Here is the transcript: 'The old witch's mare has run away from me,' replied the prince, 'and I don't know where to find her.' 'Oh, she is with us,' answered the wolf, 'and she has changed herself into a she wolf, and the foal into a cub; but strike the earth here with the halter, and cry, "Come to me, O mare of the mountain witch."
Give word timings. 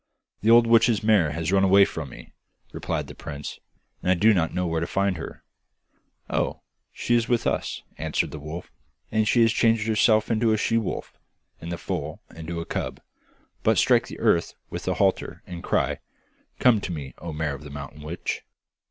'The 0.41 0.49
old 0.49 0.65
witch's 0.65 1.03
mare 1.03 1.29
has 1.29 1.51
run 1.51 1.63
away 1.63 1.85
from 1.85 2.09
me,' 2.09 2.33
replied 2.73 3.05
the 3.05 3.13
prince, 3.13 3.59
'and 4.01 4.09
I 4.09 4.15
don't 4.15 4.51
know 4.51 4.65
where 4.65 4.79
to 4.81 4.87
find 4.87 5.15
her.' 5.17 5.43
'Oh, 6.27 6.61
she 6.91 7.13
is 7.13 7.29
with 7.29 7.45
us,' 7.45 7.83
answered 7.99 8.31
the 8.31 8.39
wolf, 8.39 8.71
'and 9.11 9.27
she 9.27 9.43
has 9.43 9.53
changed 9.53 9.85
herself 9.87 10.31
into 10.31 10.53
a 10.53 10.57
she 10.57 10.75
wolf, 10.75 11.13
and 11.59 11.71
the 11.71 11.77
foal 11.77 12.19
into 12.35 12.59
a 12.59 12.65
cub; 12.65 12.99
but 13.61 13.77
strike 13.77 14.07
the 14.07 14.17
earth 14.19 14.47
here 14.53 14.57
with 14.71 14.85
the 14.85 14.95
halter, 14.95 15.43
and 15.45 15.61
cry, 15.63 15.99
"Come 16.57 16.81
to 16.81 16.91
me, 16.91 17.13
O 17.19 17.31
mare 17.31 17.53
of 17.53 17.63
the 17.63 17.69
mountain 17.69 18.01
witch." 18.01 18.41